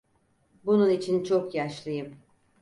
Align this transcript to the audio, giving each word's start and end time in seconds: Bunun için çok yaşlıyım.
Bunun 0.65 0.89
için 0.89 1.23
çok 1.23 1.55
yaşlıyım. 1.55 2.19